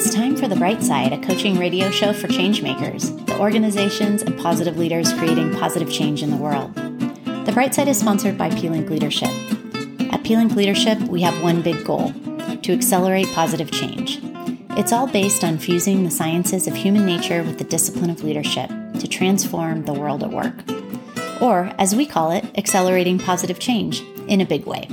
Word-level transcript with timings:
It's 0.00 0.14
time 0.14 0.36
for 0.36 0.46
The 0.46 0.54
Bright 0.54 0.80
Side, 0.80 1.12
a 1.12 1.18
coaching 1.18 1.58
radio 1.58 1.90
show 1.90 2.12
for 2.12 2.28
changemakers, 2.28 3.26
the 3.26 3.36
organizations 3.40 4.22
and 4.22 4.38
positive 4.38 4.78
leaders 4.78 5.12
creating 5.14 5.52
positive 5.56 5.90
change 5.90 6.22
in 6.22 6.30
the 6.30 6.36
world. 6.36 6.72
The 7.46 7.50
Bright 7.52 7.74
Side 7.74 7.88
is 7.88 7.98
sponsored 7.98 8.38
by 8.38 8.48
pLink 8.48 8.90
Leadership. 8.90 9.30
At 10.12 10.22
pLink 10.22 10.54
Leadership, 10.54 11.00
we 11.08 11.22
have 11.22 11.42
one 11.42 11.62
big 11.62 11.84
goal 11.84 12.12
to 12.62 12.72
accelerate 12.72 13.26
positive 13.32 13.72
change. 13.72 14.20
It's 14.78 14.92
all 14.92 15.08
based 15.08 15.42
on 15.42 15.58
fusing 15.58 16.04
the 16.04 16.12
sciences 16.12 16.68
of 16.68 16.76
human 16.76 17.04
nature 17.04 17.42
with 17.42 17.58
the 17.58 17.64
discipline 17.64 18.10
of 18.10 18.22
leadership 18.22 18.70
to 19.00 19.08
transform 19.08 19.84
the 19.84 19.94
world 19.94 20.22
at 20.22 20.30
work. 20.30 20.54
Or, 21.42 21.72
as 21.76 21.96
we 21.96 22.06
call 22.06 22.30
it, 22.30 22.44
accelerating 22.56 23.18
positive 23.18 23.58
change 23.58 24.04
in 24.28 24.40
a 24.40 24.46
big 24.46 24.64
way. 24.64 24.86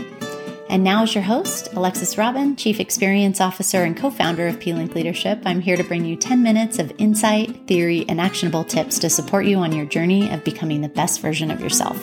And 0.68 0.84
now, 0.84 1.04
as 1.04 1.14
your 1.14 1.24
host, 1.24 1.70
Alexis 1.74 2.18
Robin, 2.18 2.56
Chief 2.56 2.80
Experience 2.80 3.40
Officer 3.40 3.84
and 3.84 3.96
co 3.96 4.10
founder 4.10 4.48
of 4.48 4.60
pLink 4.60 4.96
Leadership, 4.96 5.42
I'm 5.46 5.62
here 5.62 5.78
to 5.78 5.84
bring 5.84 6.06
you 6.06 6.16
10 6.16 6.42
minutes 6.42 6.80
of 6.80 6.92
insight, 6.98 7.68
theory, 7.68 8.04
and 8.10 8.20
actionable 8.20 8.64
tips 8.64 8.98
to 9.00 9.10
support 9.10 9.46
you 9.46 9.58
on 9.60 9.72
your 9.72 9.86
journey 9.86 10.30
of 10.32 10.44
becoming 10.44 10.82
the 10.82 10.90
best 10.90 11.22
version 11.22 11.52
of 11.52 11.62
yourself. 11.62 11.98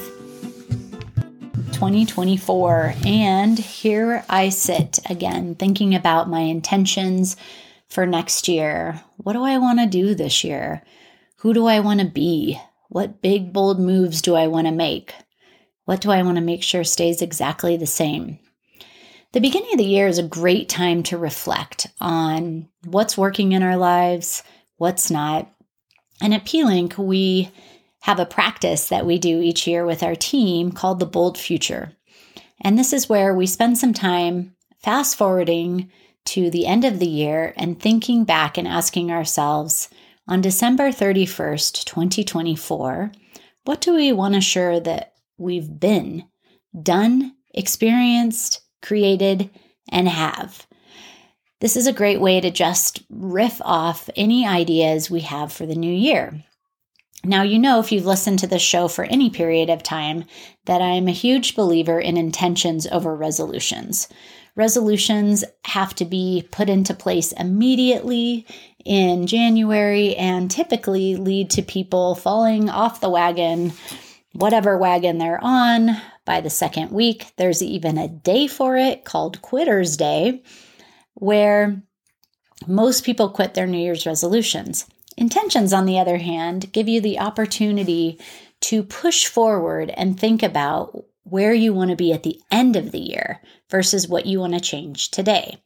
2024, 1.72 2.94
and 3.04 3.58
here 3.58 4.24
I 4.28 4.50
sit 4.50 5.00
again 5.10 5.56
thinking 5.56 5.96
about 5.96 6.30
my 6.30 6.40
intentions 6.40 7.36
for 7.88 8.06
next 8.06 8.46
year. 8.46 9.02
What 9.16 9.32
do 9.32 9.42
I 9.42 9.58
want 9.58 9.80
to 9.80 9.86
do 9.86 10.14
this 10.14 10.44
year? 10.44 10.82
Who 11.38 11.52
do 11.52 11.66
I 11.66 11.80
want 11.80 11.98
to 11.98 12.06
be? 12.06 12.60
What 12.88 13.20
big, 13.20 13.52
bold 13.52 13.80
moves 13.80 14.22
do 14.22 14.36
I 14.36 14.46
want 14.46 14.68
to 14.68 14.72
make? 14.72 15.12
What 15.84 16.00
do 16.00 16.12
I 16.12 16.22
want 16.22 16.36
to 16.36 16.42
make 16.42 16.62
sure 16.62 16.84
stays 16.84 17.20
exactly 17.20 17.76
the 17.76 17.86
same? 17.86 18.38
The 19.32 19.40
beginning 19.40 19.72
of 19.72 19.78
the 19.78 19.84
year 19.84 20.08
is 20.08 20.18
a 20.18 20.22
great 20.22 20.68
time 20.68 21.02
to 21.04 21.16
reflect 21.16 21.86
on 22.02 22.68
what's 22.84 23.16
working 23.16 23.52
in 23.52 23.62
our 23.62 23.78
lives, 23.78 24.42
what's 24.76 25.10
not. 25.10 25.50
And 26.20 26.34
at 26.34 26.44
pLink, 26.44 26.98
we 26.98 27.50
have 28.00 28.20
a 28.20 28.26
practice 28.26 28.88
that 28.88 29.06
we 29.06 29.18
do 29.18 29.40
each 29.40 29.66
year 29.66 29.86
with 29.86 30.02
our 30.02 30.14
team 30.14 30.70
called 30.70 31.00
the 31.00 31.06
Bold 31.06 31.38
Future. 31.38 31.92
And 32.60 32.78
this 32.78 32.92
is 32.92 33.08
where 33.08 33.34
we 33.34 33.46
spend 33.46 33.78
some 33.78 33.94
time 33.94 34.54
fast 34.80 35.16
forwarding 35.16 35.90
to 36.26 36.50
the 36.50 36.66
end 36.66 36.84
of 36.84 36.98
the 36.98 37.06
year 37.06 37.54
and 37.56 37.80
thinking 37.80 38.24
back 38.24 38.58
and 38.58 38.68
asking 38.68 39.10
ourselves 39.10 39.88
on 40.28 40.42
December 40.42 40.90
31st, 40.90 41.84
2024, 41.84 43.12
what 43.64 43.80
do 43.80 43.94
we 43.94 44.12
want 44.12 44.34
to 44.34 44.38
assure 44.38 44.78
that 44.78 45.14
we've 45.38 45.80
been, 45.80 46.24
done, 46.80 47.34
experienced, 47.54 48.61
created, 48.82 49.50
and 49.88 50.08
have. 50.08 50.66
This 51.60 51.76
is 51.76 51.86
a 51.86 51.92
great 51.92 52.20
way 52.20 52.40
to 52.40 52.50
just 52.50 53.04
riff 53.08 53.60
off 53.64 54.10
any 54.16 54.46
ideas 54.46 55.10
we 55.10 55.20
have 55.20 55.52
for 55.52 55.64
the 55.64 55.76
new 55.76 55.94
year. 55.94 56.44
Now, 57.24 57.42
you 57.42 57.58
know, 57.58 57.78
if 57.78 57.92
you've 57.92 58.04
listened 58.04 58.40
to 58.40 58.48
the 58.48 58.58
show 58.58 58.88
for 58.88 59.04
any 59.04 59.30
period 59.30 59.70
of 59.70 59.82
time, 59.82 60.24
that 60.64 60.82
I'm 60.82 61.06
a 61.06 61.12
huge 61.12 61.54
believer 61.54 62.00
in 62.00 62.16
intentions 62.16 62.86
over 62.88 63.14
resolutions. 63.14 64.08
Resolutions 64.56 65.44
have 65.64 65.94
to 65.94 66.04
be 66.04 66.46
put 66.50 66.68
into 66.68 66.94
place 66.94 67.30
immediately 67.32 68.44
in 68.84 69.28
January 69.28 70.16
and 70.16 70.50
typically 70.50 71.14
lead 71.14 71.48
to 71.50 71.62
people 71.62 72.16
falling 72.16 72.68
off 72.68 73.00
the 73.00 73.08
wagon, 73.08 73.72
whatever 74.32 74.76
wagon 74.76 75.18
they're 75.18 75.42
on, 75.42 75.96
by 76.24 76.40
the 76.40 76.50
second 76.50 76.90
week. 76.90 77.32
There's 77.36 77.62
even 77.62 77.98
a 77.98 78.08
day 78.08 78.46
for 78.46 78.76
it 78.76 79.04
called 79.04 79.42
Quitter's 79.42 79.96
Day, 79.96 80.42
where 81.14 81.82
most 82.66 83.04
people 83.04 83.30
quit 83.30 83.54
their 83.54 83.66
New 83.66 83.78
Year's 83.78 84.06
resolutions. 84.06 84.86
Intentions, 85.16 85.72
on 85.72 85.86
the 85.86 85.98
other 85.98 86.18
hand, 86.18 86.72
give 86.72 86.88
you 86.88 87.00
the 87.00 87.18
opportunity 87.18 88.18
to 88.60 88.82
push 88.82 89.26
forward 89.26 89.90
and 89.90 90.18
think 90.18 90.42
about 90.42 91.04
where 91.24 91.52
you 91.52 91.72
want 91.72 91.90
to 91.90 91.96
be 91.96 92.12
at 92.12 92.22
the 92.22 92.40
end 92.50 92.76
of 92.76 92.92
the 92.92 93.00
year 93.00 93.40
versus 93.70 94.08
what 94.08 94.26
you 94.26 94.40
want 94.40 94.54
to 94.54 94.60
change 94.60 95.10
today. 95.10 95.58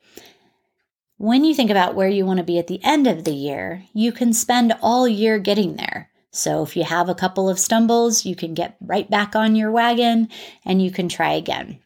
When 1.19 1.45
you 1.45 1.55
think 1.55 1.71
about 1.71 1.95
where 1.95 2.09
you 2.09 2.27
want 2.27 2.39
to 2.39 2.45
be 2.45 2.59
at 2.59 2.67
the 2.67 2.83
end 2.85 3.07
of 3.07 3.25
the 3.25 3.35
year, 3.35 3.85
you 3.95 4.13
can 4.13 4.33
spend 4.33 4.75
all 4.83 5.09
year 5.09 5.39
getting 5.39 5.77
there. 5.77 6.11
So 6.37 6.63
if 6.63 6.77
you 6.77 6.85
have 6.85 7.09
a 7.09 7.15
couple 7.15 7.49
of 7.49 7.59
stumbles, 7.59 8.27
you 8.27 8.37
can 8.37 8.55
get 8.55 8.77
right 8.81 9.09
back 9.09 9.35
on 9.35 9.57
your 9.57 9.71
wagon 9.71 10.29
and 10.65 10.83
you 10.83 10.91
can 10.91 11.09
try 11.09 11.33
again. 11.33 11.81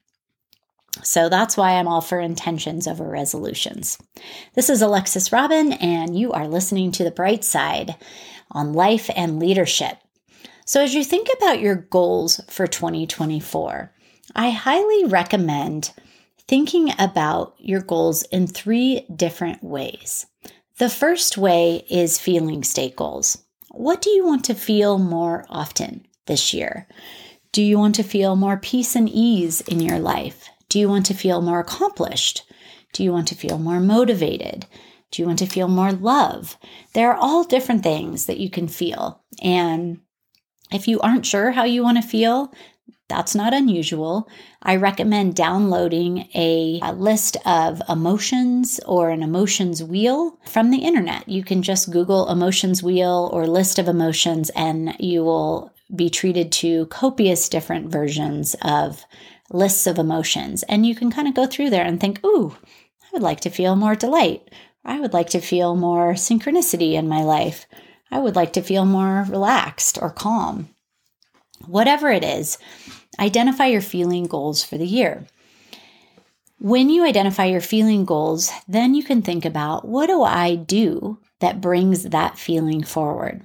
So 1.02 1.28
that's 1.28 1.56
why 1.56 1.72
I'm 1.72 1.86
all 1.86 2.00
for 2.00 2.18
intentions 2.18 2.88
over 2.88 3.04
resolutions. 3.04 3.96
This 4.54 4.68
is 4.68 4.82
Alexis 4.82 5.32
Robin, 5.32 5.72
and 5.74 6.18
you 6.18 6.32
are 6.32 6.48
listening 6.48 6.90
to 6.92 7.04
The 7.04 7.12
Bright 7.12 7.44
Side 7.44 7.96
on 8.50 8.72
life 8.72 9.08
and 9.14 9.38
leadership. 9.38 9.96
So, 10.66 10.82
as 10.82 10.94
you 10.94 11.04
think 11.04 11.28
about 11.36 11.60
your 11.60 11.76
goals 11.76 12.40
for 12.48 12.66
2024, 12.66 13.92
I 14.34 14.50
highly 14.50 15.04
recommend 15.06 15.92
thinking 16.48 16.92
about 16.98 17.54
your 17.58 17.80
goals 17.80 18.24
in 18.24 18.46
three 18.46 19.06
different 19.14 19.62
ways. 19.62 20.26
The 20.78 20.90
first 20.90 21.38
way 21.38 21.84
is 21.88 22.18
feeling 22.18 22.64
state 22.64 22.96
goals. 22.96 23.38
What 23.72 24.02
do 24.02 24.10
you 24.10 24.26
want 24.26 24.44
to 24.46 24.54
feel 24.54 24.98
more 24.98 25.46
often 25.48 26.04
this 26.26 26.52
year? 26.52 26.88
Do 27.52 27.62
you 27.62 27.78
want 27.78 27.94
to 27.96 28.02
feel 28.02 28.34
more 28.34 28.56
peace 28.56 28.96
and 28.96 29.08
ease 29.08 29.60
in 29.60 29.80
your 29.80 30.00
life? 30.00 30.48
Do 30.68 30.80
you 30.80 30.88
want 30.88 31.06
to 31.06 31.14
feel 31.14 31.40
more 31.40 31.60
accomplished? 31.60 32.42
Do 32.92 33.04
you 33.04 33.12
want 33.12 33.28
to 33.28 33.36
feel 33.36 33.58
more 33.58 33.78
motivated? 33.78 34.66
Do 35.12 35.22
you 35.22 35.26
want 35.26 35.38
to 35.38 35.46
feel 35.46 35.68
more 35.68 35.92
love? 35.92 36.56
There 36.94 37.12
are 37.12 37.16
all 37.16 37.44
different 37.44 37.84
things 37.84 38.26
that 38.26 38.38
you 38.38 38.50
can 38.50 38.66
feel. 38.66 39.22
And 39.40 40.00
if 40.72 40.88
you 40.88 40.98
aren't 41.00 41.26
sure 41.26 41.52
how 41.52 41.62
you 41.62 41.84
want 41.84 42.02
to 42.02 42.08
feel, 42.08 42.52
that's 43.10 43.34
not 43.34 43.52
unusual. 43.52 44.26
I 44.62 44.76
recommend 44.76 45.34
downloading 45.34 46.28
a, 46.34 46.80
a, 46.82 46.92
list 46.92 47.36
of 47.44 47.82
emotions 47.88 48.80
or 48.86 49.10
an 49.10 49.22
emotions 49.22 49.82
wheel 49.82 50.38
from 50.46 50.70
the 50.70 50.78
internet. 50.78 51.28
You 51.28 51.44
can 51.44 51.62
just 51.62 51.90
Google 51.90 52.30
emotions 52.30 52.82
wheel 52.82 53.28
or 53.32 53.46
list 53.46 53.78
of 53.78 53.88
emotions, 53.88 54.50
and 54.50 54.94
you 54.98 55.24
will 55.24 55.74
be 55.94 56.08
treated 56.08 56.52
to 56.52 56.86
copious 56.86 57.48
different 57.48 57.90
versions 57.90 58.54
of 58.62 59.04
lists 59.50 59.86
of 59.86 59.98
emotions. 59.98 60.62
And 60.64 60.86
you 60.86 60.94
can 60.94 61.10
kind 61.10 61.28
of 61.28 61.34
go 61.34 61.46
through 61.46 61.70
there 61.70 61.84
and 61.84 62.00
think, 62.00 62.24
ooh, 62.24 62.56
I 63.02 63.08
would 63.12 63.22
like 63.22 63.40
to 63.40 63.50
feel 63.50 63.76
more 63.76 63.96
delight. 63.96 64.48
I 64.84 65.00
would 65.00 65.12
like 65.12 65.30
to 65.30 65.40
feel 65.40 65.74
more 65.76 66.14
synchronicity 66.14 66.92
in 66.92 67.08
my 67.08 67.22
life. 67.22 67.66
I 68.10 68.18
would 68.20 68.36
like 68.36 68.52
to 68.54 68.62
feel 68.62 68.84
more 68.84 69.26
relaxed 69.28 69.98
or 70.00 70.10
calm. 70.10 70.70
Whatever 71.66 72.10
it 72.10 72.24
is, 72.24 72.58
Identify 73.20 73.66
your 73.66 73.82
feeling 73.82 74.24
goals 74.24 74.64
for 74.64 74.78
the 74.78 74.86
year. 74.86 75.26
When 76.58 76.88
you 76.90 77.04
identify 77.04 77.46
your 77.46 77.60
feeling 77.60 78.04
goals, 78.04 78.50
then 78.66 78.94
you 78.94 79.02
can 79.02 79.22
think 79.22 79.44
about 79.44 79.86
what 79.86 80.06
do 80.06 80.22
I 80.22 80.54
do 80.54 81.18
that 81.40 81.60
brings 81.60 82.04
that 82.04 82.38
feeling 82.38 82.82
forward? 82.82 83.42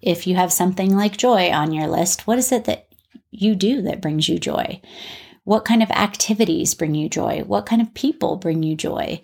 If 0.00 0.26
you 0.26 0.36
have 0.36 0.52
something 0.52 0.96
like 0.96 1.16
joy 1.16 1.50
on 1.50 1.72
your 1.72 1.88
list, 1.88 2.26
what 2.26 2.38
is 2.38 2.52
it 2.52 2.64
that 2.64 2.88
you 3.30 3.54
do 3.54 3.82
that 3.82 4.00
brings 4.00 4.28
you 4.28 4.38
joy? 4.38 4.80
What 5.44 5.64
kind 5.64 5.82
of 5.82 5.90
activities 5.90 6.74
bring 6.74 6.94
you 6.94 7.08
joy? 7.08 7.42
What 7.46 7.66
kind 7.66 7.80
of 7.80 7.94
people 7.94 8.36
bring 8.36 8.62
you 8.62 8.74
joy? 8.74 9.20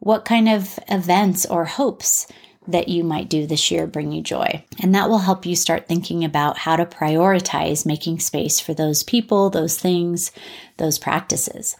What 0.00 0.24
kind 0.24 0.48
of 0.48 0.78
events 0.88 1.46
or 1.46 1.64
hopes 1.64 2.26
that 2.66 2.88
you 2.88 3.02
might 3.02 3.28
do 3.28 3.46
this 3.46 3.70
year 3.70 3.86
bring 3.86 4.12
you 4.12 4.22
joy. 4.22 4.64
And 4.82 4.94
that 4.94 5.08
will 5.08 5.18
help 5.18 5.46
you 5.46 5.56
start 5.56 5.88
thinking 5.88 6.24
about 6.24 6.58
how 6.58 6.76
to 6.76 6.84
prioritize 6.84 7.86
making 7.86 8.20
space 8.20 8.60
for 8.60 8.74
those 8.74 9.02
people, 9.02 9.50
those 9.50 9.78
things, 9.78 10.30
those 10.76 10.98
practices. 10.98 11.76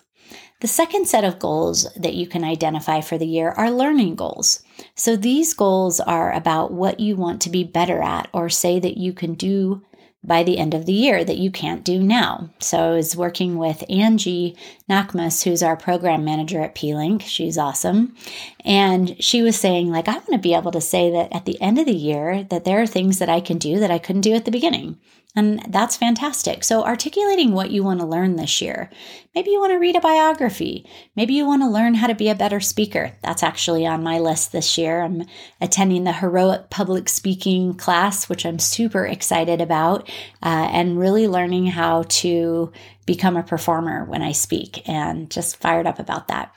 The 0.60 0.68
second 0.68 1.08
set 1.08 1.24
of 1.24 1.38
goals 1.38 1.90
that 1.94 2.14
you 2.14 2.26
can 2.26 2.44
identify 2.44 3.00
for 3.00 3.16
the 3.16 3.26
year 3.26 3.50
are 3.50 3.70
learning 3.70 4.16
goals. 4.16 4.62
So 4.94 5.16
these 5.16 5.54
goals 5.54 6.00
are 6.00 6.32
about 6.32 6.70
what 6.70 7.00
you 7.00 7.16
want 7.16 7.40
to 7.42 7.50
be 7.50 7.64
better 7.64 8.02
at 8.02 8.28
or 8.32 8.50
say 8.50 8.78
that 8.78 8.98
you 8.98 9.14
can 9.14 9.34
do 9.34 9.82
by 10.22 10.42
the 10.42 10.58
end 10.58 10.74
of 10.74 10.84
the 10.84 10.92
year 10.92 11.24
that 11.24 11.38
you 11.38 11.50
can't 11.50 11.82
do 11.82 12.02
now. 12.02 12.50
So 12.58 12.78
I 12.78 12.90
was 12.96 13.16
working 13.16 13.56
with 13.56 13.82
Angie 13.88 14.54
Nakmus, 14.90 15.44
who's 15.44 15.62
our 15.62 15.76
program 15.76 16.24
manager 16.24 16.60
at 16.60 16.74
pLink. 16.74 17.22
She's 17.22 17.56
awesome. 17.56 18.16
And 18.64 19.22
she 19.22 19.40
was 19.40 19.56
saying, 19.56 19.90
like, 19.90 20.08
I 20.08 20.14
want 20.14 20.32
to 20.32 20.38
be 20.38 20.54
able 20.54 20.72
to 20.72 20.80
say 20.80 21.10
that 21.12 21.32
at 21.32 21.44
the 21.44 21.60
end 21.60 21.78
of 21.78 21.86
the 21.86 21.94
year 21.94 22.44
that 22.50 22.64
there 22.64 22.82
are 22.82 22.86
things 22.86 23.20
that 23.20 23.28
I 23.28 23.40
can 23.40 23.58
do 23.58 23.78
that 23.78 23.90
I 23.90 23.98
couldn't 23.98 24.22
do 24.22 24.34
at 24.34 24.44
the 24.44 24.50
beginning. 24.50 24.98
And 25.36 25.64
that's 25.68 25.96
fantastic. 25.96 26.64
So, 26.64 26.82
articulating 26.82 27.52
what 27.52 27.70
you 27.70 27.84
want 27.84 28.00
to 28.00 28.06
learn 28.06 28.34
this 28.34 28.60
year. 28.60 28.90
Maybe 29.32 29.52
you 29.52 29.60
want 29.60 29.70
to 29.70 29.78
read 29.78 29.94
a 29.94 30.00
biography. 30.00 30.84
Maybe 31.14 31.34
you 31.34 31.46
want 31.46 31.62
to 31.62 31.68
learn 31.68 31.94
how 31.94 32.08
to 32.08 32.16
be 32.16 32.28
a 32.28 32.34
better 32.34 32.58
speaker. 32.58 33.12
That's 33.22 33.44
actually 33.44 33.86
on 33.86 34.02
my 34.02 34.18
list 34.18 34.50
this 34.50 34.76
year. 34.76 35.02
I'm 35.02 35.24
attending 35.60 36.02
the 36.02 36.12
Heroic 36.12 36.68
Public 36.68 37.08
Speaking 37.08 37.74
class, 37.74 38.28
which 38.28 38.44
I'm 38.44 38.58
super 38.58 39.06
excited 39.06 39.60
about, 39.60 40.08
uh, 40.42 40.68
and 40.72 40.98
really 40.98 41.28
learning 41.28 41.66
how 41.66 42.02
to 42.08 42.72
become 43.10 43.36
a 43.36 43.42
performer 43.42 44.04
when 44.04 44.22
I 44.22 44.30
speak 44.30 44.88
and 44.88 45.28
just 45.28 45.56
fired 45.56 45.84
up 45.84 45.98
about 45.98 46.28
that. 46.28 46.54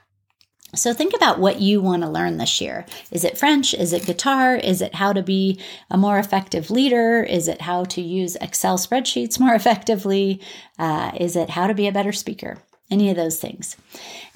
So 0.76 0.94
think 0.94 1.16
about 1.16 1.40
what 1.40 1.60
you 1.60 1.82
want 1.82 2.04
to 2.04 2.10
learn 2.10 2.38
this 2.38 2.62
year. 2.62 2.86
Is 3.10 3.24
it 3.24 3.40
French? 3.40 3.74
Is 3.74 3.92
it 3.92 4.06
guitar? 4.06 4.56
Is 4.56 4.80
it 4.80 4.94
how 4.94 5.14
to 5.14 5.24
be 5.24 5.60
a 5.90 5.98
more 5.98 6.20
effective 6.20 6.70
leader? 6.70 7.24
Is 7.24 7.48
it 7.48 7.62
how 7.62 7.86
to 7.86 8.02
use 8.02 8.36
Excel 8.36 8.78
spreadsheets 8.78 9.40
more 9.40 9.56
effectively? 9.62 10.42
Uh, 10.78 11.12
is 11.20 11.36
it 11.36 11.50
how 11.50 11.66
to 11.66 11.74
be 11.74 11.88
a 11.88 11.92
better 11.92 12.12
speaker? 12.12 12.60
Any 12.92 13.10
of 13.10 13.16
those 13.16 13.40
things. 13.40 13.76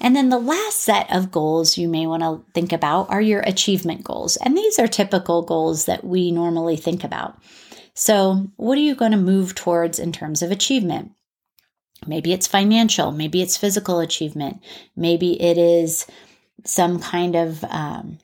And 0.00 0.16
then 0.16 0.28
the 0.28 0.40
last 0.40 0.80
set 0.80 1.14
of 1.14 1.30
goals 1.30 1.78
you 1.78 1.88
may 1.88 2.08
want 2.08 2.24
to 2.24 2.44
think 2.52 2.72
about 2.72 3.10
are 3.10 3.20
your 3.20 3.42
achievement 3.42 4.02
goals. 4.02 4.36
And 4.38 4.58
these 4.58 4.80
are 4.80 4.88
typical 4.88 5.42
goals 5.42 5.84
that 5.84 6.02
we 6.02 6.32
normally 6.32 6.76
think 6.76 7.04
about. 7.04 7.40
So, 7.94 8.48
what 8.56 8.76
are 8.78 8.80
you 8.80 8.96
going 8.96 9.12
to 9.12 9.18
move 9.18 9.54
towards 9.54 10.00
in 10.00 10.10
terms 10.10 10.42
of 10.42 10.50
achievement? 10.50 11.12
Maybe 12.06 12.32
it's 12.32 12.46
financial, 12.46 13.12
maybe 13.12 13.42
it's 13.42 13.56
physical 13.56 14.00
achievement, 14.00 14.62
maybe 14.96 15.40
it 15.40 15.58
is 15.58 16.06
some 16.64 17.00
kind 17.00 17.34
of 17.34 17.64
um, 17.64 18.18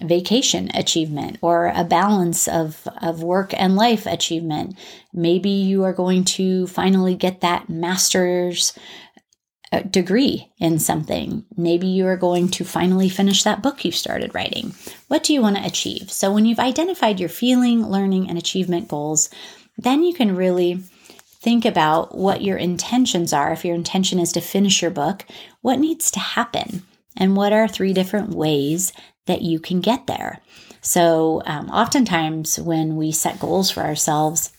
vacation 0.00 0.70
achievement 0.74 1.38
or 1.42 1.72
a 1.74 1.84
balance 1.84 2.48
of, 2.48 2.86
of 3.02 3.22
work 3.22 3.52
and 3.54 3.76
life 3.76 4.06
achievement. 4.06 4.78
Maybe 5.12 5.50
you 5.50 5.84
are 5.84 5.92
going 5.92 6.24
to 6.24 6.66
finally 6.68 7.14
get 7.14 7.40
that 7.40 7.68
master's 7.68 8.72
uh, 9.72 9.80
degree 9.82 10.50
in 10.58 10.78
something. 10.78 11.44
Maybe 11.56 11.86
you 11.86 12.06
are 12.06 12.16
going 12.16 12.48
to 12.50 12.64
finally 12.64 13.08
finish 13.08 13.44
that 13.44 13.62
book 13.62 13.84
you 13.84 13.92
started 13.92 14.34
writing. 14.34 14.74
What 15.08 15.22
do 15.22 15.32
you 15.32 15.42
want 15.42 15.56
to 15.56 15.66
achieve? 15.66 16.10
So, 16.10 16.32
when 16.32 16.44
you've 16.44 16.58
identified 16.58 17.20
your 17.20 17.28
feeling, 17.28 17.86
learning, 17.86 18.28
and 18.28 18.36
achievement 18.36 18.88
goals, 18.88 19.30
then 19.78 20.02
you 20.02 20.12
can 20.12 20.34
really 20.34 20.82
think 21.40 21.64
about 21.64 22.16
what 22.16 22.42
your 22.42 22.56
intentions 22.56 23.32
are. 23.32 23.52
If 23.52 23.64
your 23.64 23.74
intention 23.74 24.18
is 24.18 24.32
to 24.32 24.40
finish 24.40 24.82
your 24.82 24.90
book, 24.90 25.24
what 25.62 25.78
needs 25.78 26.10
to 26.12 26.20
happen? 26.20 26.82
And 27.16 27.36
what 27.36 27.52
are 27.52 27.66
three 27.66 27.92
different 27.92 28.30
ways 28.30 28.92
that 29.26 29.42
you 29.42 29.58
can 29.58 29.80
get 29.80 30.06
there? 30.06 30.40
So, 30.80 31.42
um, 31.44 31.68
oftentimes 31.70 32.58
when 32.58 32.96
we 32.96 33.12
set 33.12 33.40
goals 33.40 33.70
for 33.70 33.80
ourselves, 33.82 34.52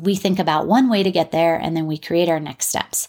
we 0.00 0.14
think 0.14 0.38
about 0.38 0.66
one 0.66 0.88
way 0.88 1.02
to 1.02 1.10
get 1.10 1.30
there 1.32 1.56
and 1.56 1.76
then 1.76 1.86
we 1.86 1.98
create 1.98 2.28
our 2.28 2.40
next 2.40 2.68
steps. 2.68 3.08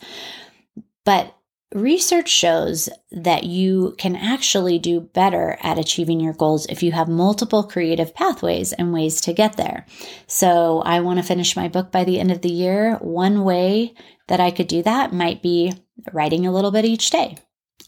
But 1.04 1.36
research 1.76 2.30
shows 2.30 2.88
that 3.12 3.44
you 3.44 3.94
can 3.98 4.16
actually 4.16 4.80
do 4.80 5.02
better 5.02 5.58
at 5.62 5.78
achieving 5.78 6.20
your 6.22 6.34
goals 6.34 6.66
if 6.68 6.82
you 6.82 6.94
have 6.94 7.10
multiple 7.10 7.64
creative 7.64 8.16
pathways 8.16 8.72
and 8.74 8.94
ways 8.94 9.20
to 9.22 9.34
get 9.34 9.58
there. 9.58 9.86
So, 10.26 10.82
I 10.82 11.02
want 11.02 11.20
to 11.20 11.24
finish 11.24 11.56
my 11.56 11.68
book 11.68 11.92
by 11.92 12.06
the 12.06 12.20
end 12.20 12.32
of 12.32 12.42
the 12.42 12.50
year. 12.50 12.96
One 13.02 13.44
way 13.44 13.94
that 14.28 14.40
I 14.40 14.52
could 14.52 14.68
do 14.68 14.82
that 14.84 15.14
might 15.14 15.42
be 15.42 15.74
writing 16.14 16.48
a 16.48 16.52
little 16.52 16.72
bit 16.72 16.86
each 16.86 17.10
day. 17.10 17.38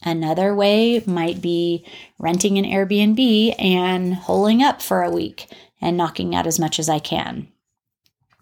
Another 0.04 0.54
way 0.54 1.02
might 1.08 1.42
be 1.42 1.86
renting 2.20 2.58
an 2.58 2.66
Airbnb 2.66 3.56
and 3.58 4.14
holing 4.14 4.62
up 4.62 4.82
for 4.82 5.02
a 5.02 5.10
week 5.10 5.48
and 5.82 5.98
knocking 5.98 6.36
out 6.36 6.46
as 6.46 6.60
much 6.60 6.78
as 6.78 6.90
I 6.90 7.00
can. 7.00 7.48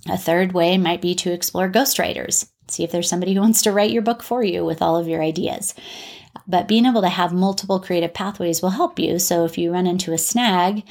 A 0.09 0.17
third 0.17 0.53
way 0.53 0.77
might 0.77 1.01
be 1.01 1.15
to 1.15 1.31
explore 1.31 1.69
ghostwriters. 1.69 2.49
See 2.67 2.83
if 2.83 2.91
there's 2.91 3.09
somebody 3.09 3.33
who 3.33 3.41
wants 3.41 3.61
to 3.63 3.71
write 3.71 3.91
your 3.91 4.01
book 4.01 4.23
for 4.23 4.43
you 4.43 4.65
with 4.65 4.81
all 4.81 4.97
of 4.97 5.07
your 5.07 5.21
ideas. 5.21 5.73
But 6.47 6.67
being 6.67 6.85
able 6.85 7.01
to 7.01 7.09
have 7.09 7.33
multiple 7.33 7.79
creative 7.79 8.13
pathways 8.13 8.61
will 8.61 8.71
help 8.71 8.99
you. 8.99 9.19
So 9.19 9.45
if 9.45 9.57
you 9.57 9.71
run 9.71 9.87
into 9.87 10.13
a 10.13 10.17
snag, 10.17 10.83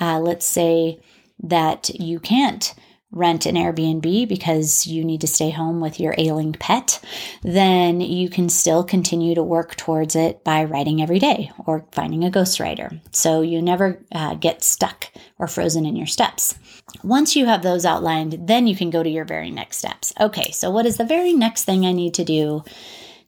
uh, 0.00 0.20
let's 0.20 0.46
say 0.46 1.00
that 1.42 1.88
you 1.90 2.20
can't 2.20 2.74
rent 3.12 3.44
an 3.44 3.56
Airbnb 3.56 4.28
because 4.28 4.86
you 4.86 5.04
need 5.04 5.20
to 5.20 5.26
stay 5.26 5.50
home 5.50 5.80
with 5.80 5.98
your 5.98 6.14
ailing 6.16 6.52
pet, 6.52 7.00
then 7.42 8.00
you 8.00 8.28
can 8.28 8.48
still 8.48 8.84
continue 8.84 9.34
to 9.34 9.42
work 9.42 9.74
towards 9.76 10.14
it 10.14 10.44
by 10.44 10.64
writing 10.64 11.02
every 11.02 11.18
day 11.18 11.50
or 11.66 11.84
finding 11.92 12.24
a 12.24 12.30
ghostwriter. 12.30 13.00
So 13.12 13.40
you 13.40 13.60
never 13.60 14.00
uh, 14.12 14.34
get 14.34 14.62
stuck 14.62 15.10
or 15.38 15.48
frozen 15.48 15.86
in 15.86 15.96
your 15.96 16.06
steps. 16.06 16.56
Once 17.02 17.34
you 17.34 17.46
have 17.46 17.62
those 17.62 17.84
outlined, 17.84 18.46
then 18.46 18.66
you 18.66 18.76
can 18.76 18.90
go 18.90 19.02
to 19.02 19.10
your 19.10 19.24
very 19.24 19.50
next 19.50 19.78
steps. 19.78 20.12
Okay, 20.20 20.50
so 20.52 20.70
what 20.70 20.86
is 20.86 20.96
the 20.96 21.04
very 21.04 21.32
next 21.32 21.64
thing 21.64 21.84
I 21.84 21.92
need 21.92 22.14
to 22.14 22.24
do 22.24 22.64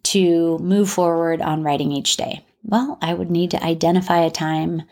to 0.04 0.58
move 0.58 0.90
forward 0.90 1.40
on 1.40 1.62
writing 1.62 1.92
each 1.92 2.16
day? 2.16 2.44
Well, 2.64 2.98
I 3.02 3.14
would 3.14 3.30
need 3.30 3.50
to 3.52 3.64
identify 3.64 4.20
a 4.20 4.30
time 4.30 4.82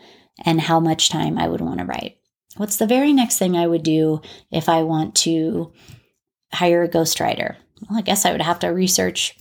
and 0.45 0.59
how 0.59 0.79
much 0.79 1.09
time 1.09 1.37
I 1.37 1.47
would 1.47 1.61
want 1.61 1.79
to 1.79 1.85
write. 1.85 2.17
What's 2.57 2.77
the 2.77 2.87
very 2.87 3.13
next 3.13 3.37
thing 3.37 3.55
I 3.55 3.67
would 3.67 3.83
do 3.83 4.21
if 4.51 4.67
I 4.67 4.83
want 4.83 5.15
to 5.15 5.71
hire 6.53 6.83
a 6.83 6.89
ghostwriter? 6.89 7.55
Well, 7.89 7.99
I 7.99 8.01
guess 8.01 8.25
I 8.25 8.31
would 8.31 8.41
have 8.41 8.59
to 8.59 8.67
research 8.67 9.37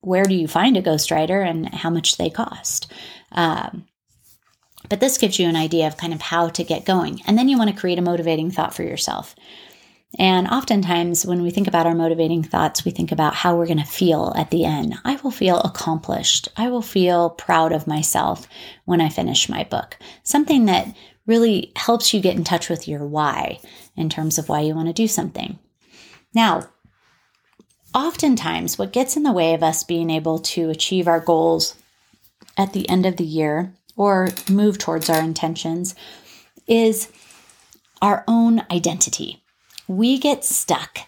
where 0.00 0.24
do 0.24 0.34
you 0.34 0.48
find 0.48 0.76
a 0.76 0.82
ghostwriter 0.82 1.48
and 1.48 1.72
how 1.72 1.88
much 1.88 2.16
they 2.16 2.28
cost. 2.28 2.92
Um, 3.30 3.86
but 4.88 5.00
this 5.00 5.16
gives 5.16 5.38
you 5.38 5.48
an 5.48 5.56
idea 5.56 5.86
of 5.86 5.96
kind 5.96 6.12
of 6.12 6.20
how 6.20 6.48
to 6.48 6.64
get 6.64 6.84
going. 6.84 7.22
And 7.26 7.38
then 7.38 7.48
you 7.48 7.56
want 7.56 7.70
to 7.70 7.80
create 7.80 7.98
a 7.98 8.02
motivating 8.02 8.50
thought 8.50 8.74
for 8.74 8.82
yourself. 8.82 9.34
And 10.18 10.46
oftentimes, 10.48 11.24
when 11.24 11.40
we 11.40 11.50
think 11.50 11.68
about 11.68 11.86
our 11.86 11.94
motivating 11.94 12.42
thoughts, 12.42 12.84
we 12.84 12.90
think 12.90 13.12
about 13.12 13.34
how 13.34 13.56
we're 13.56 13.66
going 13.66 13.78
to 13.78 13.84
feel 13.84 14.34
at 14.36 14.50
the 14.50 14.64
end. 14.64 14.94
I 15.04 15.16
will 15.22 15.30
feel 15.30 15.60
accomplished. 15.60 16.48
I 16.56 16.68
will 16.68 16.82
feel 16.82 17.30
proud 17.30 17.72
of 17.72 17.86
myself 17.86 18.46
when 18.84 19.00
I 19.00 19.08
finish 19.08 19.48
my 19.48 19.64
book. 19.64 19.96
Something 20.22 20.66
that 20.66 20.94
really 21.26 21.72
helps 21.76 22.12
you 22.12 22.20
get 22.20 22.36
in 22.36 22.44
touch 22.44 22.68
with 22.68 22.88
your 22.88 23.06
why 23.06 23.58
in 23.96 24.08
terms 24.08 24.38
of 24.38 24.48
why 24.48 24.60
you 24.60 24.74
want 24.74 24.88
to 24.88 24.92
do 24.92 25.06
something. 25.06 25.58
Now, 26.34 26.68
oftentimes, 27.94 28.78
what 28.78 28.92
gets 28.92 29.16
in 29.16 29.22
the 29.22 29.32
way 29.32 29.54
of 29.54 29.62
us 29.62 29.84
being 29.84 30.10
able 30.10 30.38
to 30.40 30.70
achieve 30.70 31.06
our 31.06 31.20
goals 31.20 31.76
at 32.56 32.72
the 32.72 32.88
end 32.88 33.06
of 33.06 33.16
the 33.16 33.24
year 33.24 33.74
or 33.96 34.30
move 34.50 34.78
towards 34.78 35.08
our 35.08 35.20
intentions 35.20 35.94
is 36.66 37.10
our 38.00 38.24
own 38.26 38.62
identity. 38.70 39.42
We 39.86 40.18
get 40.18 40.44
stuck 40.44 40.98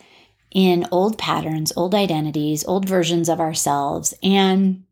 in 0.50 0.86
old 0.92 1.18
patterns, 1.18 1.72
old 1.76 1.94
identities, 1.94 2.64
old 2.64 2.88
versions 2.88 3.28
of 3.28 3.40
ourselves, 3.40 4.14
and 4.22 4.83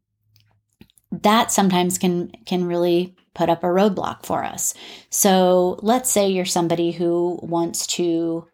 that 1.12 1.52
sometimes 1.52 1.98
can 1.98 2.32
can 2.46 2.64
really 2.64 3.14
put 3.34 3.48
up 3.48 3.62
a 3.62 3.68
roadblock 3.68 4.24
for 4.24 4.44
us. 4.44 4.74
So 5.10 5.78
let's 5.82 6.10
say 6.10 6.28
you're 6.28 6.44
somebody 6.44 6.90
who 6.90 7.38
wants 7.42 7.86
to 7.88 8.46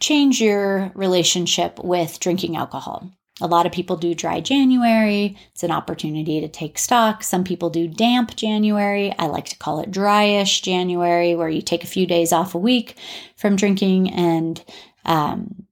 change 0.00 0.40
your 0.40 0.90
relationship 0.94 1.78
with 1.82 2.20
drinking 2.20 2.56
alcohol. 2.56 3.10
A 3.40 3.48
lot 3.48 3.66
of 3.66 3.72
people 3.72 3.96
do 3.96 4.14
dry 4.14 4.40
January. 4.40 5.36
It's 5.52 5.64
an 5.64 5.72
opportunity 5.72 6.40
to 6.40 6.48
take 6.48 6.78
stock. 6.78 7.24
Some 7.24 7.42
people 7.42 7.68
do 7.68 7.88
damp 7.88 8.36
January. 8.36 9.12
I 9.18 9.26
like 9.26 9.46
to 9.46 9.58
call 9.58 9.80
it 9.80 9.90
dryish 9.90 10.62
January, 10.62 11.34
where 11.34 11.48
you 11.48 11.60
take 11.60 11.82
a 11.82 11.88
few 11.88 12.06
days 12.06 12.32
off 12.32 12.54
a 12.54 12.58
week 12.58 12.96
from 13.36 13.56
drinking 13.56 14.10
and 14.12 14.64
um, 15.04 15.66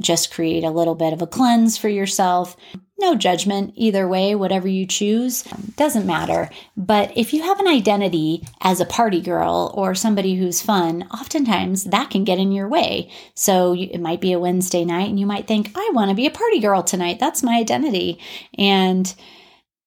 just 0.00 0.30
create 0.30 0.62
a 0.62 0.70
little 0.70 0.94
bit 0.94 1.14
of 1.14 1.22
a 1.22 1.26
cleanse 1.26 1.78
for 1.78 1.88
yourself. 1.88 2.54
No 3.00 3.14
judgment 3.14 3.72
either 3.76 4.06
way, 4.06 4.34
whatever 4.34 4.68
you 4.68 4.86
choose, 4.86 5.42
doesn't 5.76 6.06
matter. 6.06 6.50
But 6.76 7.16
if 7.16 7.32
you 7.32 7.42
have 7.42 7.58
an 7.58 7.66
identity 7.66 8.46
as 8.60 8.78
a 8.78 8.84
party 8.84 9.22
girl 9.22 9.72
or 9.74 9.94
somebody 9.94 10.36
who's 10.36 10.60
fun, 10.60 11.08
oftentimes 11.10 11.84
that 11.84 12.10
can 12.10 12.24
get 12.24 12.38
in 12.38 12.52
your 12.52 12.68
way. 12.68 13.10
So 13.34 13.74
it 13.74 14.02
might 14.02 14.20
be 14.20 14.32
a 14.32 14.38
Wednesday 14.38 14.84
night 14.84 15.08
and 15.08 15.18
you 15.18 15.24
might 15.24 15.48
think, 15.48 15.72
I 15.74 15.90
want 15.94 16.10
to 16.10 16.14
be 16.14 16.26
a 16.26 16.30
party 16.30 16.60
girl 16.60 16.82
tonight. 16.82 17.18
That's 17.18 17.42
my 17.42 17.54
identity. 17.54 18.20
And 18.58 19.14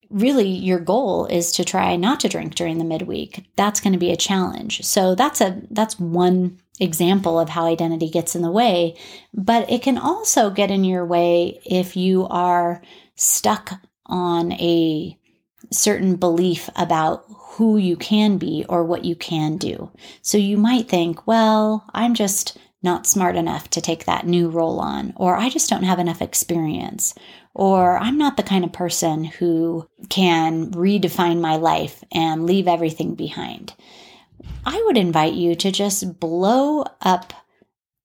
really 0.09 0.47
your 0.47 0.79
goal 0.79 1.25
is 1.25 1.51
to 1.51 1.65
try 1.65 1.95
not 1.95 2.19
to 2.19 2.29
drink 2.29 2.53
during 2.53 2.77
the 2.77 2.83
midweek 2.83 3.43
that's 3.55 3.79
going 3.79 3.93
to 3.93 3.99
be 3.99 4.11
a 4.11 4.15
challenge 4.15 4.83
so 4.83 5.15
that's 5.15 5.41
a 5.41 5.59
that's 5.71 5.99
one 5.99 6.55
example 6.79 7.39
of 7.39 7.49
how 7.49 7.65
identity 7.65 8.07
gets 8.07 8.35
in 8.35 8.43
the 8.43 8.51
way 8.51 8.95
but 9.33 9.69
it 9.71 9.81
can 9.81 9.97
also 9.97 10.51
get 10.51 10.69
in 10.69 10.83
your 10.83 11.03
way 11.03 11.59
if 11.65 11.95
you 11.95 12.27
are 12.27 12.79
stuck 13.15 13.73
on 14.05 14.51
a 14.53 15.17
certain 15.71 16.15
belief 16.15 16.69
about 16.75 17.25
who 17.27 17.77
you 17.77 17.95
can 17.95 18.37
be 18.37 18.65
or 18.67 18.83
what 18.83 19.05
you 19.05 19.15
can 19.15 19.57
do. 19.57 19.91
So 20.21 20.37
you 20.37 20.57
might 20.57 20.89
think, 20.89 21.25
well, 21.27 21.85
I'm 21.93 22.13
just 22.13 22.57
not 22.81 23.07
smart 23.07 23.35
enough 23.35 23.69
to 23.69 23.81
take 23.81 24.05
that 24.05 24.27
new 24.27 24.49
role 24.49 24.79
on, 24.79 25.13
or 25.15 25.37
I 25.37 25.49
just 25.49 25.69
don't 25.69 25.83
have 25.83 25.99
enough 25.99 26.21
experience, 26.21 27.15
or 27.53 27.97
I'm 27.97 28.17
not 28.17 28.35
the 28.35 28.43
kind 28.43 28.65
of 28.65 28.73
person 28.73 29.23
who 29.23 29.87
can 30.09 30.71
redefine 30.71 31.39
my 31.39 31.55
life 31.55 32.03
and 32.11 32.45
leave 32.45 32.67
everything 32.67 33.15
behind. 33.15 33.73
I 34.65 34.81
would 34.85 34.97
invite 34.97 35.33
you 35.33 35.55
to 35.55 35.71
just 35.71 36.19
blow 36.19 36.83
up 37.01 37.33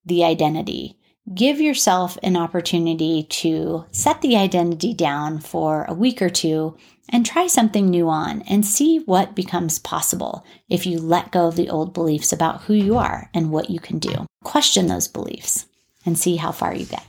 the 0.05 0.23
identity 0.23 0.98
give 1.33 1.61
yourself 1.61 2.17
an 2.23 2.35
opportunity 2.35 3.23
to 3.23 3.85
set 3.91 4.21
the 4.21 4.35
identity 4.35 4.93
down 4.93 5.39
for 5.39 5.85
a 5.87 5.93
week 5.93 6.21
or 6.21 6.29
two 6.29 6.75
and 7.09 7.25
try 7.25 7.47
something 7.47 7.89
new 7.89 8.09
on 8.09 8.41
and 8.43 8.65
see 8.65 8.99
what 8.99 9.35
becomes 9.35 9.79
possible 9.79 10.45
if 10.69 10.85
you 10.85 10.99
let 10.99 11.31
go 11.31 11.47
of 11.47 11.55
the 11.55 11.69
old 11.69 11.93
beliefs 11.93 12.31
about 12.31 12.63
who 12.63 12.73
you 12.73 12.97
are 12.97 13.29
and 13.33 13.51
what 13.51 13.69
you 13.69 13.79
can 13.79 13.99
do. 13.99 14.25
Question 14.43 14.87
those 14.87 15.07
beliefs 15.07 15.65
and 16.05 16.17
see 16.17 16.35
how 16.35 16.51
far 16.51 16.73
you 16.73 16.85
get. 16.85 17.05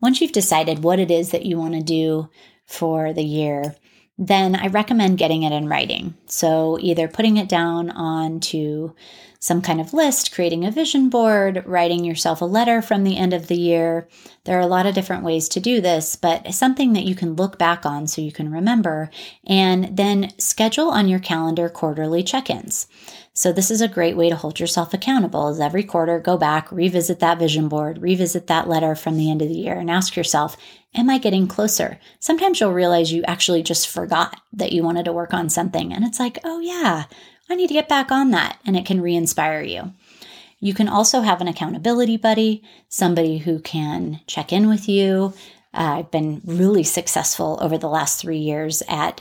Once 0.00 0.20
you've 0.20 0.32
decided 0.32 0.82
what 0.82 0.98
it 0.98 1.10
is 1.10 1.30
that 1.30 1.46
you 1.46 1.58
want 1.58 1.74
to 1.74 1.82
do 1.82 2.28
for 2.66 3.12
the 3.12 3.24
year, 3.24 3.74
then 4.18 4.54
I 4.56 4.68
recommend 4.68 5.18
getting 5.18 5.42
it 5.42 5.52
in 5.52 5.68
writing. 5.68 6.14
So 6.26 6.78
either 6.80 7.06
putting 7.06 7.36
it 7.36 7.48
down 7.48 7.90
onto 7.90 8.92
some 9.38 9.60
kind 9.60 9.80
of 9.80 9.92
list, 9.92 10.32
creating 10.32 10.64
a 10.64 10.70
vision 10.70 11.08
board, 11.08 11.62
writing 11.66 12.04
yourself 12.04 12.40
a 12.40 12.46
letter 12.46 12.80
from 12.80 13.04
the 13.04 13.16
end 13.16 13.34
of 13.34 13.48
the 13.48 13.56
year. 13.56 14.08
There 14.44 14.56
are 14.56 14.62
a 14.62 14.66
lot 14.66 14.86
of 14.86 14.94
different 14.94 15.22
ways 15.22 15.48
to 15.50 15.60
do 15.60 15.80
this, 15.80 16.16
but 16.16 16.54
something 16.54 16.94
that 16.94 17.04
you 17.04 17.14
can 17.14 17.36
look 17.36 17.58
back 17.58 17.84
on 17.84 18.06
so 18.06 18.22
you 18.22 18.32
can 18.32 18.50
remember 18.50 19.10
and 19.46 19.96
then 19.96 20.32
schedule 20.38 20.88
on 20.88 21.08
your 21.08 21.20
calendar 21.20 21.68
quarterly 21.68 22.22
check 22.22 22.48
ins. 22.48 22.86
So, 23.34 23.52
this 23.52 23.70
is 23.70 23.82
a 23.82 23.88
great 23.88 24.16
way 24.16 24.30
to 24.30 24.36
hold 24.36 24.58
yourself 24.58 24.94
accountable. 24.94 25.48
Is 25.50 25.60
every 25.60 25.84
quarter, 25.84 26.18
go 26.18 26.38
back, 26.38 26.72
revisit 26.72 27.20
that 27.20 27.38
vision 27.38 27.68
board, 27.68 28.00
revisit 28.00 28.46
that 28.46 28.66
letter 28.66 28.94
from 28.94 29.18
the 29.18 29.30
end 29.30 29.42
of 29.42 29.48
the 29.48 29.54
year, 29.54 29.74
and 29.74 29.90
ask 29.90 30.16
yourself, 30.16 30.56
Am 30.96 31.10
I 31.10 31.18
getting 31.18 31.46
closer? 31.46 32.00
Sometimes 32.18 32.58
you'll 32.58 32.72
realize 32.72 33.12
you 33.12 33.22
actually 33.24 33.62
just 33.62 33.86
forgot 33.86 34.40
that 34.54 34.72
you 34.72 34.82
wanted 34.82 35.04
to 35.04 35.12
work 35.12 35.34
on 35.34 35.50
something. 35.50 35.92
And 35.92 36.04
it's 36.04 36.18
like, 36.18 36.38
oh, 36.42 36.58
yeah, 36.60 37.04
I 37.50 37.54
need 37.54 37.68
to 37.68 37.74
get 37.74 37.88
back 37.88 38.10
on 38.10 38.30
that. 38.30 38.58
And 38.66 38.76
it 38.76 38.86
can 38.86 39.02
re 39.02 39.14
inspire 39.14 39.62
you. 39.62 39.92
You 40.58 40.72
can 40.72 40.88
also 40.88 41.20
have 41.20 41.42
an 41.42 41.48
accountability 41.48 42.16
buddy, 42.16 42.62
somebody 42.88 43.38
who 43.38 43.58
can 43.60 44.20
check 44.26 44.52
in 44.52 44.68
with 44.68 44.88
you. 44.88 45.34
Uh, 45.74 45.98
I've 45.98 46.10
been 46.10 46.40
really 46.44 46.82
successful 46.82 47.58
over 47.60 47.76
the 47.76 47.88
last 47.88 48.18
three 48.18 48.38
years 48.38 48.82
at 48.88 49.20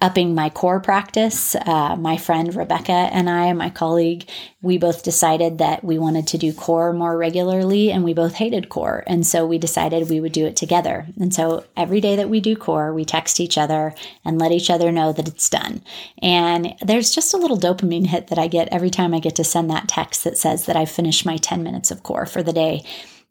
upping 0.00 0.34
my 0.34 0.50
core 0.50 0.80
practice. 0.80 1.54
Uh, 1.54 1.96
my 1.96 2.18
friend 2.18 2.54
Rebecca 2.54 2.92
and 2.92 3.30
I, 3.30 3.52
my 3.54 3.70
colleague, 3.70 4.28
we 4.60 4.76
both 4.76 5.02
decided 5.02 5.58
that 5.58 5.82
we 5.82 5.98
wanted 5.98 6.26
to 6.28 6.38
do 6.38 6.52
core 6.52 6.92
more 6.92 7.16
regularly 7.16 7.90
and 7.90 8.04
we 8.04 8.12
both 8.12 8.34
hated 8.34 8.68
core. 8.68 9.02
And 9.06 9.26
so 9.26 9.46
we 9.46 9.56
decided 9.56 10.10
we 10.10 10.20
would 10.20 10.32
do 10.32 10.44
it 10.44 10.56
together. 10.56 11.06
And 11.18 11.32
so 11.32 11.64
every 11.74 12.02
day 12.02 12.16
that 12.16 12.28
we 12.28 12.40
do 12.40 12.54
core, 12.54 12.92
we 12.92 13.06
text 13.06 13.40
each 13.40 13.56
other 13.56 13.94
and 14.24 14.38
let 14.38 14.52
each 14.52 14.68
other 14.68 14.92
know 14.92 15.12
that 15.12 15.28
it's 15.28 15.48
done. 15.48 15.82
And 16.20 16.74
there's 16.82 17.14
just 17.14 17.32
a 17.32 17.38
little 17.38 17.58
dopamine 17.58 18.06
hit 18.06 18.26
that 18.26 18.38
I 18.38 18.46
get 18.46 18.68
every 18.70 18.90
time 18.90 19.14
I 19.14 19.20
get 19.20 19.36
to 19.36 19.44
send 19.44 19.70
that 19.70 19.88
text 19.88 20.24
that 20.24 20.36
says 20.36 20.66
that 20.66 20.76
I've 20.76 20.90
finished 20.90 21.24
my 21.24 21.38
10 21.38 21.62
minutes 21.62 21.90
of 21.90 22.02
core 22.02 22.26
for 22.26 22.42
the 22.42 22.52
day. 22.52 22.82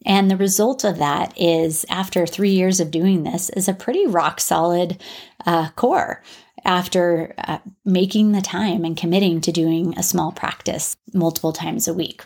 And 0.04 0.30
the 0.30 0.36
result 0.36 0.84
of 0.84 0.98
that 0.98 1.32
is, 1.40 1.86
after 1.88 2.26
three 2.26 2.50
years 2.50 2.78
of 2.80 2.90
doing 2.90 3.22
this, 3.22 3.48
is 3.50 3.68
a 3.68 3.74
pretty 3.74 4.06
rock 4.06 4.40
solid 4.40 5.00
uh, 5.46 5.70
core 5.76 6.22
after 6.64 7.34
uh, 7.38 7.58
making 7.84 8.32
the 8.32 8.40
time 8.40 8.84
and 8.84 8.96
committing 8.96 9.40
to 9.42 9.52
doing 9.52 9.96
a 9.98 10.02
small 10.02 10.32
practice 10.32 10.96
multiple 11.12 11.52
times 11.52 11.86
a 11.86 11.94
week. 11.94 12.22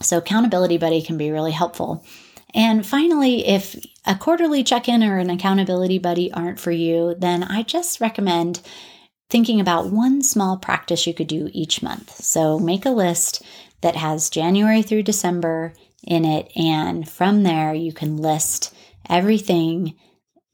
So, 0.00 0.18
accountability 0.18 0.78
buddy 0.78 1.02
can 1.02 1.18
be 1.18 1.30
really 1.30 1.52
helpful. 1.52 2.04
And 2.54 2.84
finally, 2.84 3.46
if 3.46 3.76
a 4.06 4.14
quarterly 4.14 4.64
check 4.64 4.88
in 4.88 5.02
or 5.02 5.18
an 5.18 5.30
accountability 5.30 5.98
buddy 5.98 6.32
aren't 6.32 6.58
for 6.58 6.72
you, 6.72 7.14
then 7.18 7.44
I 7.44 7.62
just 7.62 8.00
recommend 8.00 8.60
thinking 9.28 9.60
about 9.60 9.90
one 9.90 10.22
small 10.22 10.56
practice 10.56 11.06
you 11.06 11.14
could 11.14 11.28
do 11.28 11.50
each 11.52 11.82
month. 11.82 12.14
So, 12.16 12.58
make 12.58 12.86
a 12.86 12.90
list 12.90 13.42
that 13.82 13.96
has 13.96 14.30
January 14.30 14.82
through 14.82 15.02
December 15.04 15.74
in 16.02 16.24
it, 16.24 16.50
and 16.56 17.08
from 17.08 17.42
there, 17.42 17.74
you 17.74 17.92
can 17.92 18.16
list 18.16 18.74
everything 19.08 19.94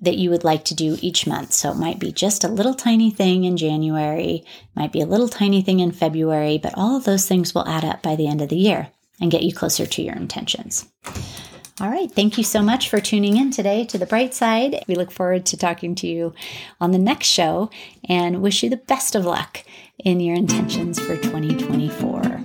that 0.00 0.16
you 0.16 0.30
would 0.30 0.44
like 0.44 0.64
to 0.66 0.74
do 0.74 0.98
each 1.00 1.26
month. 1.26 1.52
So 1.52 1.70
it 1.70 1.78
might 1.78 1.98
be 1.98 2.12
just 2.12 2.44
a 2.44 2.48
little 2.48 2.74
tiny 2.74 3.10
thing 3.10 3.44
in 3.44 3.56
January, 3.56 4.44
might 4.74 4.92
be 4.92 5.00
a 5.00 5.06
little 5.06 5.28
tiny 5.28 5.62
thing 5.62 5.80
in 5.80 5.92
February, 5.92 6.58
but 6.58 6.74
all 6.76 6.96
of 6.96 7.04
those 7.04 7.26
things 7.26 7.54
will 7.54 7.66
add 7.66 7.84
up 7.84 8.02
by 8.02 8.16
the 8.16 8.28
end 8.28 8.42
of 8.42 8.48
the 8.48 8.56
year 8.56 8.88
and 9.20 9.30
get 9.30 9.42
you 9.42 9.54
closer 9.54 9.86
to 9.86 10.02
your 10.02 10.14
intentions. 10.14 10.86
All 11.78 11.90
right. 11.90 12.10
Thank 12.10 12.38
you 12.38 12.44
so 12.44 12.62
much 12.62 12.88
for 12.88 13.00
tuning 13.00 13.36
in 13.36 13.50
today 13.50 13.84
to 13.86 13.98
The 13.98 14.06
Bright 14.06 14.32
Side. 14.32 14.82
We 14.88 14.94
look 14.94 15.10
forward 15.10 15.44
to 15.46 15.58
talking 15.58 15.94
to 15.96 16.06
you 16.06 16.34
on 16.80 16.92
the 16.92 16.98
next 16.98 17.26
show 17.26 17.70
and 18.08 18.40
wish 18.40 18.62
you 18.62 18.70
the 18.70 18.78
best 18.78 19.14
of 19.14 19.26
luck 19.26 19.62
in 19.98 20.20
your 20.20 20.36
intentions 20.36 20.98
for 20.98 21.16
2024. 21.16 22.35